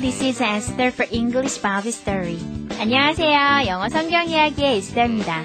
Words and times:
This 0.00 0.22
is 0.22 0.40
Esther 0.40 0.90
for 0.90 1.04
English 1.12 1.58
Bible 1.58 1.92
Story. 1.92 2.38
안녕하세요. 2.80 3.66
영어 3.66 3.90
성경 3.90 4.26
이야기의 4.26 4.78
에스더입니다. 4.78 5.44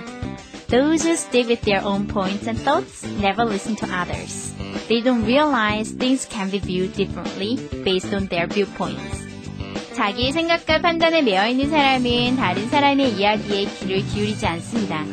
Those 0.70 1.04
who 1.04 1.14
stick 1.18 1.50
with 1.50 1.62
their 1.66 1.84
own 1.84 2.08
points 2.08 2.48
and 2.48 2.58
thoughts 2.64 3.04
never 3.20 3.44
listen 3.44 3.76
to 3.76 3.88
others. 3.92 4.56
They 4.88 5.04
don't 5.04 5.26
realize 5.26 5.92
things 5.92 6.26
can 6.26 6.50
be 6.50 6.60
viewed 6.60 6.96
differently 6.96 7.60
based 7.84 8.16
on 8.16 8.30
their 8.30 8.48
viewpoints. 8.48 9.28
자기의 9.94 10.32
생각과 10.32 10.80
판단에 10.80 11.22
매여 11.22 11.50
있는 11.50 11.70
사람은 11.70 12.38
다른 12.38 12.70
사람의 12.70 13.12
이야기에 13.20 13.66
귀를 13.66 14.06
기울이지 14.08 14.48
않습니다. 14.48 15.04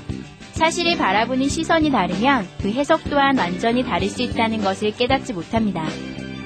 사실을 0.52 0.96
바라보는 0.96 1.48
시선이 1.48 1.90
다르면 1.90 2.46
그 2.60 2.70
해석 2.70 3.02
또한 3.10 3.36
완전히 3.36 3.82
다를 3.82 4.08
수 4.08 4.22
있다는 4.22 4.62
것을 4.62 4.92
깨닫지 4.92 5.32
못합니다. 5.32 5.84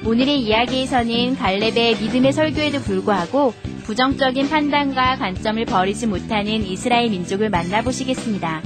오늘의 0.05 0.41
이야기에서는 0.41 1.35
갈렙의 1.35 1.97
믿음의 1.97 2.33
설교에도 2.33 2.79
불구하고 2.79 3.53
부정적인 3.83 4.49
판단과 4.49 5.17
관점을 5.17 5.63
버리지 5.65 6.07
못하는 6.07 6.65
이스라엘 6.65 7.09
민족을 7.09 7.49
만나보시겠습니다. 7.49 8.61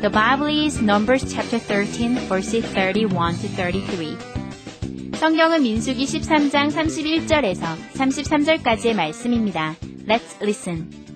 The 0.00 0.10
Bible 0.12 0.64
is 0.64 0.78
Numbers 0.82 1.26
chapter 1.26 1.60
13 1.64 2.28
verses 2.28 2.64
31 2.72 3.08
to 3.40 3.48
33. 3.48 4.16
성경은 5.14 5.62
민수기 5.62 6.04
13장 6.04 6.70
31절에서 6.70 7.62
33절까지의 7.94 8.94
말씀입니다. 8.94 9.74
Let's 10.06 10.40
listen. 10.40 11.07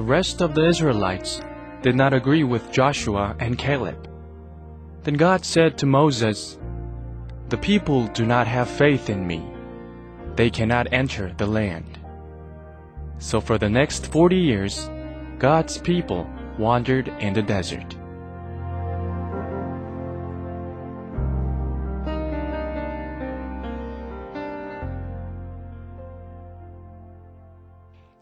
The 0.00 0.02
rest 0.02 0.42
of 0.42 0.54
the 0.54 0.66
Israelites 0.66 1.40
did 1.82 1.96
not 1.96 2.12
agree 2.12 2.44
with 2.44 2.72
Joshua 2.72 3.34
and 3.38 3.58
Caleb. 3.58 4.08
Then 5.04 5.14
God 5.14 5.44
said 5.44 5.78
to 5.78 5.86
Moses, 5.86 6.58
The 7.48 7.56
people 7.58 8.06
do 8.08 8.26
not 8.26 8.46
have 8.46 8.68
faith 8.68 9.08
in 9.08 9.26
me. 9.26 9.42
They 10.34 10.50
cannot 10.50 10.92
enter 10.92 11.32
the 11.36 11.46
land. 11.46 11.98
So 13.18 13.40
for 13.40 13.56
the 13.56 13.70
next 13.70 14.12
40 14.12 14.36
years, 14.36 14.90
God's 15.38 15.78
people 15.78 16.28
wandered 16.58 17.08
in 17.20 17.32
the 17.32 17.42
desert. 17.42 17.96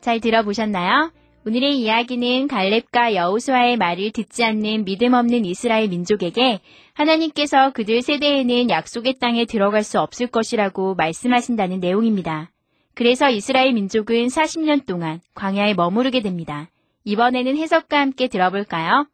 잘 0.04 0.20
들어보셨나요? 0.20 1.10
오늘의 1.45 1.79
이야기는 1.79 2.50
갈렙과 2.50 3.16
여우수아의 3.16 3.77
말을 3.77 4.11
듣지 4.11 4.44
않는 4.44 4.83
믿음 4.83 5.13
없는 5.13 5.45
이스라엘 5.45 5.88
민족에게 5.88 6.59
하나님께서 6.94 7.72
그들 7.72 8.01
세대에는 8.01 8.69
약속의 8.69 9.19
땅에 9.19 9.45
들어갈 9.45 9.83
수 9.83 10.01
없을 10.01 10.27
것이라고 10.27 10.95
말씀하신다는 10.95 11.79
내용입니다. 11.79 12.51
그래서 12.94 13.29
이스라엘 13.29 13.72
민족은 13.72 14.27
40년 14.27 14.85
동안 14.85 15.22
광야에 15.33 15.75
머무르게 15.75 16.22
됩니다. 16.22 16.69
이번에는 17.05 17.56
해석과 17.56 17.97
함께 17.97 18.27
들어볼까요? 18.27 19.07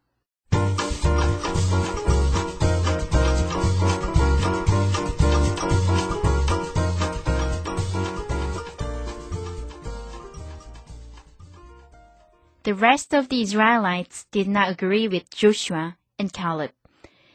The 12.66 12.74
rest 12.74 13.14
of 13.14 13.28
the 13.28 13.42
Israelites 13.42 14.26
did 14.32 14.48
not 14.48 14.70
agree 14.70 15.06
with 15.06 15.30
Joshua 15.30 15.94
and 16.18 16.32
Caleb. 16.32 16.72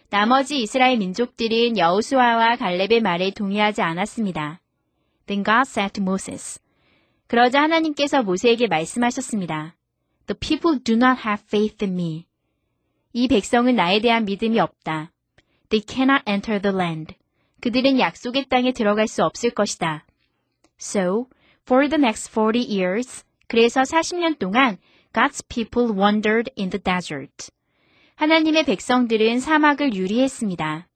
나머지 0.10 0.62
이스라엘 0.62 0.98
민족들은 0.98 1.78
여호수아와 1.78 2.58
갈렙의 2.58 3.00
말에 3.00 3.32
동의하지 3.32 3.82
않았습니다. 3.82 4.60
Then 5.28 5.46
God 5.46 5.70
said 5.70 5.94
to 5.94 6.04
Moses. 6.04 6.60
그러자 7.28 7.62
하나님께서 7.62 8.24
모세에게 8.24 8.68
말씀하셨습니다. 8.68 9.78
The 10.28 10.38
people 10.38 10.84
do 10.84 10.96
not 10.96 11.22
have 11.26 11.42
faith 11.48 11.78
in 11.82 11.94
me. 11.94 12.26
이 13.14 13.30
백성은 13.30 13.78
나에 13.78 14.02
대한 14.02 14.26
믿음이 14.26 14.60
없다. 14.60 15.14
They 15.70 15.82
cannot 15.88 16.24
enter 16.28 16.62
the 16.62 16.76
land. 16.76 17.16
그들은 17.62 18.02
약속의 18.02 18.48
땅에 18.50 18.74
들어갈 18.74 19.08
수 19.08 19.24
없을 19.24 19.52
것이다. 19.52 20.06
So, 20.78 21.28
for 21.62 21.88
the 21.88 22.04
next 22.04 22.30
40 22.38 22.68
years, 22.68 23.24
그래서 23.48 23.84
40년 23.84 24.38
동안 24.38 24.78
God's 25.14 25.42
people 25.42 25.92
wandered 25.94 26.50
in 26.58 26.70
the 26.70 26.80
desert. 26.80 27.52
하나님의 28.16 28.64
백성들은 28.64 29.40
사막을 29.40 29.94
유리했습니다. 29.94 30.88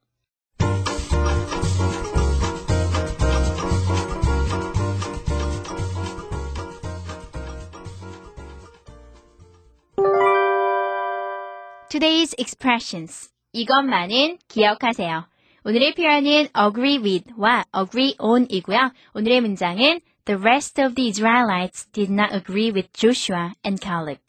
Today's 11.89 12.35
expressions. 12.37 13.31
이것만은 13.53 14.37
기억하세요. 14.47 15.27
오늘의 15.65 15.95
표현은 15.95 16.49
agree 16.55 16.99
with와 16.99 17.65
agree 17.75 18.15
on이고요. 18.19 18.91
오늘의 19.13 19.41
문장은 19.41 19.99
The 20.25 20.39
rest 20.41 20.81
of 20.81 20.95
the 20.95 21.07
Israelites 21.07 21.85
did 21.93 22.11
not 22.11 22.33
agree 22.33 22.71
with 22.71 22.91
Joshua 22.93 23.53
and 23.63 23.79
Caleb. 23.79 24.19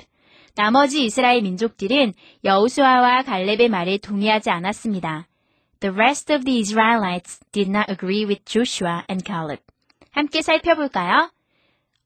나머지 0.55 1.05
이스라엘 1.05 1.41
민족들은 1.43 2.13
여우수아와 2.45 3.23
갈렙의 3.23 3.69
말에 3.71 3.97
동의하지 3.99 4.51
않았습니다. 4.51 5.27
The 5.81 5.95
rest 5.95 6.33
of 6.33 6.45
the 6.45 6.61
Israelites 6.61 7.41
did 7.53 7.71
not 7.71 7.91
agree 7.91 8.25
with 8.25 8.45
Joshua 8.45 9.05
and 9.09 9.25
Caleb. 9.25 9.63
함께 10.13 10.43
살펴볼까요? 10.43 11.31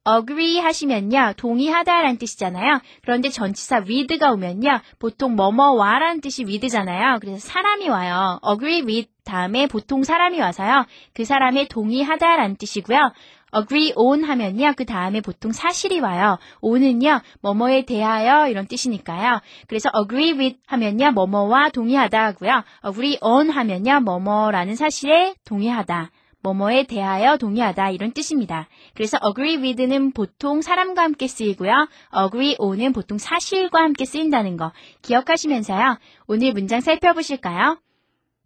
agree 0.09 0.59
하시면요, 0.59 1.35
동의하다라는 1.37 2.19
뜻이잖아요. 2.19 2.81
그런데 3.03 3.29
전치사 3.29 3.85
with가 3.89 4.33
오면요, 4.33 4.81
보통 4.99 5.37
뭐뭐와라는 5.37 6.21
뜻이 6.21 6.45
with잖아요. 6.45 7.19
그래서 7.21 7.39
사람이 7.47 7.89
와요. 7.89 8.41
agree 8.49 8.83
with 8.83 9.11
다음에 9.25 9.67
보통 9.67 10.03
사람이 10.03 10.41
와서요, 10.41 10.87
그 11.13 11.25
사람의 11.25 11.69
동의하다라는 11.69 12.57
뜻이고요. 12.57 13.13
Agree 13.57 13.93
on 13.97 14.25
하면요, 14.25 14.75
그 14.77 14.85
다음에 14.85 15.21
보통 15.21 15.53
사실이 15.53 16.01
와요. 16.01 16.39
on은요, 16.61 17.21
뭐뭐에 17.43 17.85
대하여 17.85 18.49
이런 18.49 18.67
뜻이니까요. 18.67 19.41
그래서 19.67 19.91
agree 19.95 20.33
with 20.33 20.59
하면요, 20.67 21.13
뭐뭐와 21.13 21.71
동의하다 21.71 22.25
하고요. 22.25 22.63
agree 22.87 23.19
on 23.21 23.51
하면요, 23.51 24.01
뭐뭐라는 24.01 24.77
사실에 24.77 25.35
동의하다. 25.45 26.11
뭐뭐에 26.43 26.85
대하여 26.85 27.37
동의하다 27.37 27.91
이런 27.91 28.13
뜻입니다. 28.13 28.67
그래서 28.95 29.19
agree 29.23 29.59
with는 29.59 30.13
보통 30.13 30.63
사람과 30.63 31.03
함께 31.03 31.27
쓰이고요. 31.29 31.89
agree 32.17 32.57
on은 32.59 32.93
보통 32.93 33.19
사실과 33.19 33.81
함께 33.81 34.05
쓰인다는 34.05 34.57
거 34.57 34.73
기억하시면서요. 35.03 35.99
오늘 36.29 36.53
문장 36.53 36.81
살펴보실까요? 36.81 37.79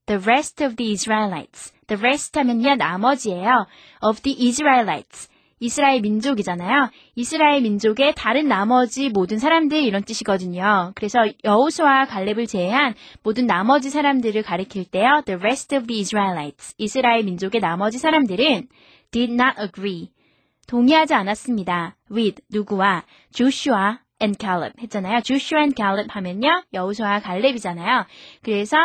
The 0.06 0.22
rest 0.22 0.64
of 0.64 0.76
the 0.76 0.92
Israelites. 0.92 1.72
The 1.86 2.00
rest 2.00 2.38
하면요 2.38 2.76
나머지예요. 2.76 3.66
Of 4.02 4.22
the 4.22 4.48
Israelites. 4.48 5.28
이스라엘 5.60 6.02
민족이잖아요. 6.02 6.90
이스라엘 7.14 7.62
민족의 7.62 8.14
다른 8.14 8.48
나머지 8.48 9.08
모든 9.08 9.38
사람들 9.38 9.82
이런 9.82 10.02
뜻이거든요. 10.02 10.92
그래서 10.94 11.20
여호수아 11.42 12.04
갈렙을 12.06 12.46
제외한 12.46 12.94
모든 13.22 13.46
나머지 13.46 13.88
사람들을 13.88 14.42
가리킬 14.42 14.84
때요. 14.84 15.22
The 15.24 15.38
rest 15.38 15.74
of 15.74 15.86
the 15.86 16.00
Israelites. 16.00 16.74
이스라엘 16.76 17.24
민족의 17.24 17.60
나머지 17.62 17.98
사람들은 17.98 18.68
did 19.10 19.32
not 19.32 19.54
agree. 19.58 20.10
동의하지 20.66 21.14
않았습니다. 21.14 21.96
with 22.10 22.42
누구와 22.50 23.04
Joshua 23.32 23.98
and 24.24 24.38
Caleb 24.40 24.72
했잖아요. 24.80 25.20
Joshua 25.20 25.62
and 25.62 25.74
Caleb 25.76 26.08
하면요. 26.10 26.64
여호수아 26.72 27.20
갈렙이잖아요. 27.20 28.06
그래서 28.42 28.76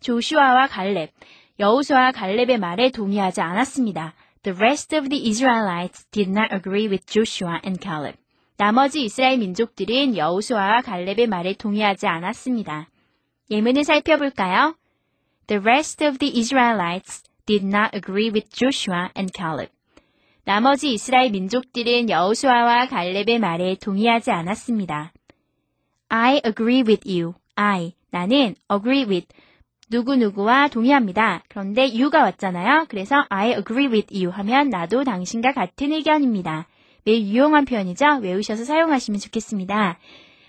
조슈아와 0.00 0.66
갈렙 0.66 1.12
여호수아와 1.58 2.12
갈렙의 2.12 2.58
말에 2.58 2.90
동의하지 2.90 3.40
않았습니다. 3.40 4.14
The 4.42 4.56
rest 4.58 4.96
of 4.96 5.08
the 5.08 5.28
Israelites 5.28 6.06
did 6.10 6.30
not 6.30 6.52
agree 6.54 6.88
with 6.88 7.06
Joshua 7.06 7.60
and 7.64 7.78
Caleb. 7.82 8.18
나머지 8.56 9.02
이스라엘 9.04 9.38
민족들은 9.38 10.16
여호수아와 10.16 10.82
갈렙의 10.82 11.26
말에 11.28 11.54
동의하지 11.54 12.06
않았습니다. 12.06 12.88
예문을 13.50 13.84
살펴볼까요? 13.84 14.74
The 15.46 15.60
rest 15.62 16.04
of 16.04 16.18
the 16.18 16.38
Israelites 16.38 17.24
did 17.46 17.66
not 17.66 17.90
agree 17.94 18.30
with 18.30 18.48
Joshua 18.50 19.08
and 19.16 19.32
Caleb. 19.34 19.70
나머지 20.50 20.92
이스라엘 20.92 21.30
민족들은 21.30 22.10
여호수아와 22.10 22.88
갈렙의 22.88 23.38
말에 23.38 23.76
동의하지 23.76 24.32
않았습니다. 24.32 25.12
I 26.08 26.40
agree 26.44 26.82
with 26.82 27.08
you. 27.08 27.34
I 27.54 27.92
나는 28.10 28.56
agree 28.68 29.04
with 29.04 29.28
누구누구와 29.92 30.66
동의합니다. 30.66 31.44
그런데 31.48 31.82
you가 31.82 32.24
왔잖아요. 32.24 32.86
그래서 32.88 33.24
I 33.28 33.50
agree 33.50 33.86
with 33.86 34.12
you 34.12 34.28
하면 34.32 34.70
나도 34.70 35.04
당신과 35.04 35.52
같은 35.52 35.92
의견입니다. 35.92 36.66
매우 37.04 37.14
유용한 37.14 37.64
표현이죠. 37.64 38.18
외우셔서 38.20 38.64
사용하시면 38.64 39.20
좋겠습니다. 39.20 40.00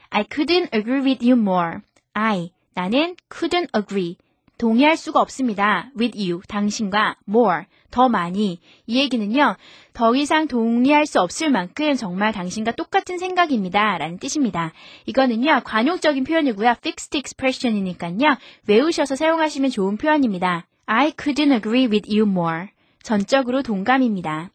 I 0.10 0.24
couldn't 0.24 0.74
agree 0.74 1.04
with 1.04 1.24
you 1.24 1.40
more. 1.40 1.78
I 2.16 2.50
나는 2.74 3.16
couldn't 3.30 3.70
agree 3.80 4.18
동의할 4.62 4.96
수가 4.96 5.20
없습니다. 5.22 5.90
with 6.00 6.16
you 6.16 6.42
당신과 6.48 7.16
more 7.28 7.64
더 7.90 8.10
많이 8.10 8.60
이 8.86 9.00
얘기는요. 9.00 9.56
더 9.92 10.16
이상 10.16 10.48
동의할 10.48 11.08
수 11.08 11.20
없을 11.20 11.50
만큼 11.50 11.96
정말 11.96 12.32
당신과 12.32 12.74
똑같은 12.74 13.18
생각입니다. 13.18 13.98
라는 13.98 14.20
뜻입니다. 14.20 14.72
이거는요. 15.08 15.62
관용적인 15.66 16.26
표현이고요. 16.26 16.76
fixed 16.78 17.18
expression이니까요. 17.18 18.38
외우셔서 18.68 19.16
사용하시면 19.16 19.72
좋은 19.72 19.98
표현입니다. 19.98 20.68
I 20.86 21.14
couldn't 21.14 21.52
agree 21.54 21.88
with 21.88 22.08
you 22.08 22.30
more. 22.30 22.68
전적으로 23.02 23.64
동감입니다. 23.64 24.52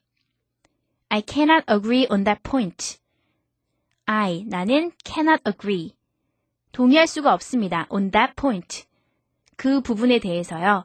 I 1.09 1.23
cannot 1.26 1.64
agree 1.69 2.06
on 2.09 2.23
that 2.23 2.43
point. 2.44 2.99
I, 4.05 4.44
나는 4.47 4.93
cannot 5.05 5.43
agree. 5.44 5.97
동의할 6.70 7.09
수가 7.09 7.35
없습니다. 7.35 7.88
on 7.91 8.12
that 8.12 8.35
point. 8.37 8.87
그 9.56 9.81
부분에 9.81 10.19
대해서요. 10.19 10.85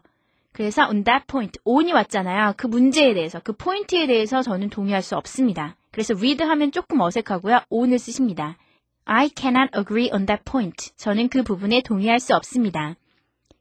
그래서 0.54 0.88
on 0.88 1.04
that 1.04 1.26
point, 1.28 1.60
on이 1.64 1.94
왔잖아요. 1.94 2.54
그 2.58 2.68
문제에 2.68 3.14
대해서, 3.14 3.40
그 3.40 3.54
포인트에 3.54 4.08
대해서 4.08 4.42
저는 4.42 4.70
동의할 4.70 5.02
수 5.02 5.16
없습니다. 5.16 5.76
그래서 5.92 6.14
with 6.14 6.44
하면 6.44 6.72
조금 6.72 7.00
어색하고요. 7.00 7.62
on을 7.70 8.00
쓰십니다. 8.00 8.58
I 9.06 9.30
cannot 9.36 9.78
agree 9.78 10.10
on 10.12 10.26
that 10.26 10.44
point. 10.44 10.92
저는 10.98 11.30
그 11.30 11.44
부분에 11.44 11.82
동의할 11.82 12.20
수 12.20 12.36
없습니다. 12.36 12.96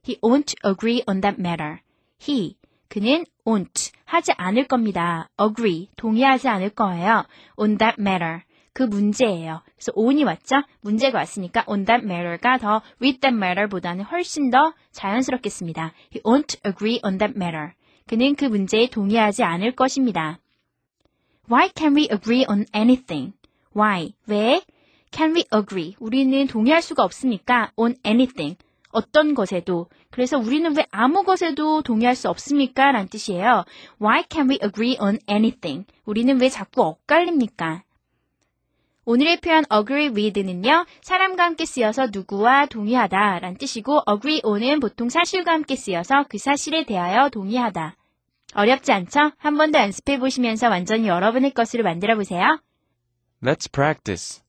He 0.07 0.19
won't 0.21 0.55
agree 0.65 1.03
on 1.07 1.21
that 1.21 1.41
matter. 1.41 1.79
He, 2.21 2.57
그는 2.89 3.25
won't, 3.47 3.93
하지 4.05 4.33
않을 4.37 4.67
겁니다. 4.67 5.29
agree, 5.41 5.89
동의하지 5.97 6.49
않을 6.49 6.71
거예요. 6.71 7.25
on 7.57 7.79
that 7.79 8.01
matter. 8.01 8.43
그 8.73 8.83
문제예요. 8.83 9.63
그래서 9.75 9.93
on이 9.95 10.25
왔죠? 10.25 10.63
문제가 10.81 11.19
왔으니까 11.19 11.65
on 11.67 11.85
that 11.85 12.05
matter가 12.05 12.59
더 12.59 12.83
with 13.03 13.21
that 13.21 13.35
matter보다는 13.35 14.05
훨씬 14.05 14.51
더 14.51 14.73
자연스럽겠습니다. 14.93 15.93
He 16.15 16.23
won't 16.23 16.59
agree 16.67 17.01
on 17.05 17.19
that 17.19 17.35
matter. 17.37 17.73
그는 18.07 18.35
그 18.35 18.45
문제에 18.45 18.89
동의하지 18.89 19.43
않을 19.43 19.75
것입니다. 19.75 20.39
Why 21.51 21.71
can 21.77 21.97
we 21.97 22.09
agree 22.11 22.45
on 22.49 22.65
anything? 22.75 23.33
Why? 23.77 24.15
왜? 24.27 24.63
Can 25.13 25.35
we 25.35 25.45
agree? 25.53 25.97
우리는 25.99 26.47
동의할 26.47 26.83
수가 26.83 27.03
없습니까? 27.05 27.73
On 27.77 27.97
anything. 28.07 28.57
어떤 28.93 29.35
것에도. 29.35 29.89
그래서 30.11 30.39
우리는 30.39 30.77
왜 30.77 30.87
아무 30.91 31.23
것에도 31.23 31.83
동의할 31.83 32.15
수 32.17 32.29
없습니까? 32.29 32.93
라는 32.93 33.09
뜻이에요. 33.09 33.65
Why 34.01 34.25
can 34.29 34.51
we 34.51 34.59
agree 34.63 34.97
on 35.01 35.19
anything? 35.29 35.87
우리는 36.05 36.41
왜 36.41 36.49
자꾸 36.49 36.83
엇갈립니까? 36.83 37.83
오늘의 39.06 39.40
표현 39.42 39.64
agree 39.72 40.10
with는요, 40.10 40.86
사람과 41.02 41.44
함께 41.44 41.66
쓰여서 41.66 42.08
누구와 42.12 42.66
동의하다 42.66 43.40
라는 43.40 43.58
뜻이고, 43.58 44.02
agree 44.10 44.42
on은 44.44 44.80
보통 44.80 45.10
사실과 45.10 45.54
함께 45.54 45.76
쓰여서 45.76 46.26
그 46.28 46.38
사실에 46.40 46.86
대하여 46.86 47.30
동의하다. 47.30 47.96
어렵지 48.56 48.92
않죠? 48.92 49.32
한 49.38 49.58
번 49.58 49.72
더 49.72 49.80
연습해 49.80 50.18
보시면서 50.18 50.70
완전히 50.70 51.08
여러분의 51.08 51.52
것으로 51.52 51.84
만들어 51.84 52.16
보세요. 52.16 52.60
Let's 53.44 53.72
practice. 53.72 54.42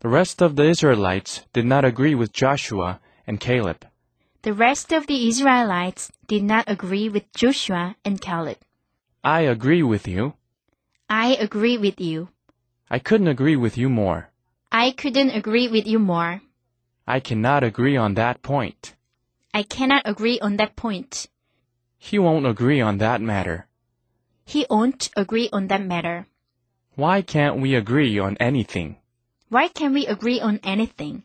The 0.00 0.12
rest 0.12 0.44
of 0.44 0.56
the 0.56 0.68
Israelites 0.68 1.46
did 1.54 1.66
not 1.66 1.86
agree 1.86 2.14
with 2.14 2.32
Joshua 2.32 2.98
and 3.26 3.40
Caleb. 3.40 3.86
The 4.42 4.54
rest 4.54 4.94
of 4.94 5.06
the 5.06 5.26
Israelites 5.26 6.12
did 6.28 6.44
not 6.44 6.64
agree 6.68 7.08
with 7.08 7.24
Joshua 7.32 7.94
and 8.04 8.20
Caleb. 8.20 8.58
I 9.22 9.42
agree 9.48 9.82
with 9.82 10.06
you. 10.06 10.34
I 11.08 11.34
agree 11.40 11.78
with 11.78 11.98
you. 12.00 12.28
I 12.93 12.99
couldn't 12.99 13.29
agree 13.29 13.55
with 13.55 13.77
you 13.77 13.87
more. 13.87 14.27
I 14.69 14.91
couldn't 14.91 15.29
agree 15.29 15.69
with 15.69 15.87
you 15.87 15.97
more. 15.97 16.41
I 17.07 17.21
cannot 17.21 17.63
agree 17.63 17.95
on 17.95 18.15
that 18.15 18.41
point. 18.41 18.95
I 19.53 19.63
cannot 19.63 20.01
agree 20.03 20.41
on 20.41 20.57
that 20.57 20.75
point. 20.75 21.29
He 21.97 22.19
won't 22.19 22.45
agree 22.45 22.81
on 22.81 22.97
that 22.97 23.21
matter. 23.21 23.65
He 24.43 24.65
won't 24.69 25.09
agree 25.15 25.47
on 25.53 25.67
that 25.67 25.85
matter. 25.85 26.27
Why 26.95 27.21
can't 27.21 27.61
we 27.61 27.75
agree 27.75 28.19
on 28.19 28.35
anything? 28.41 28.97
Why 29.47 29.69
can't 29.69 29.93
we 29.93 30.05
agree 30.05 30.41
on 30.41 30.59
anything? 30.61 31.23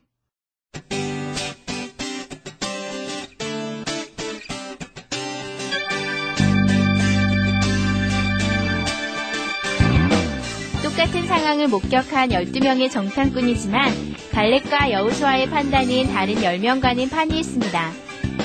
같은 11.06 11.24
상황을 11.24 11.68
목격한 11.68 12.30
12명의 12.30 12.90
정탐꾼이지만 12.90 13.92
갈렙과 14.32 14.90
여우수아의 14.90 15.48
판단은 15.50 16.08
다른 16.12 16.34
10명과는 16.34 17.10
판이했습니다. 17.10 17.92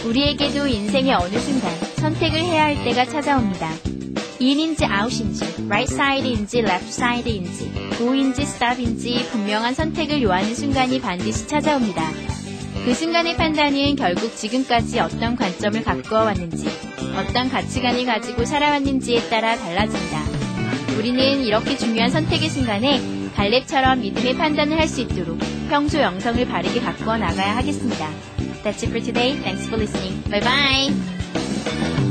우리에게도 0.06 0.68
인생의 0.68 1.16
어느 1.16 1.40
순간 1.40 1.72
선택을 1.96 2.40
해야 2.40 2.66
할 2.66 2.84
때가 2.84 3.06
찾아옵니다. 3.06 3.68
out인지, 4.40 5.44
right 5.66 5.92
side인지 5.92 6.60
left 6.60 6.88
side인지, 6.90 7.72
go인지 7.98 8.44
stop인지 8.44 9.28
분명한 9.32 9.74
선택을 9.74 10.22
요하는 10.22 10.54
순간이 10.54 11.02
반드시 11.02 11.48
찾아옵니다. 11.48 12.04
그 12.86 12.94
순간의 12.94 13.38
판단은 13.38 13.96
결국 13.96 14.36
지금까지 14.36 15.00
어떤 15.00 15.36
관점을 15.36 15.84
가꾸어 15.84 16.26
왔는지, 16.26 16.68
어떤 17.18 17.50
가치관을 17.50 18.06
가지고 18.06 18.46
살아왔는지에 18.46 19.30
따라 19.30 19.58
달라집니다. 19.58 20.31
우리는 20.98 21.44
이렇게 21.44 21.78
중요한 21.78 22.10
선택의 22.12 22.50
순간에 22.50 23.02
갈렙처럼 23.36 24.02
믿음의 24.02 24.36
판단을 24.38 24.78
할 24.80 24.88
수 24.88 25.02
있도록 25.02 25.40
평소 25.70 26.00
영성을 26.02 26.46
바르게 26.46 26.82
가꾸어 26.82 27.18
나가야 27.18 27.56
하겠습니다. 27.58 28.10
That's 28.64 28.84
it 28.84 28.88
for 28.88 29.02
today. 29.02 29.38
Thanks 29.42 29.68
for 29.68 29.80
listening. 29.82 30.22
Bye 30.30 30.42
bye. 30.42 32.02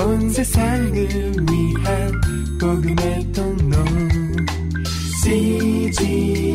온 0.00 0.30
세상을 0.30 1.53
You. 6.14 6.53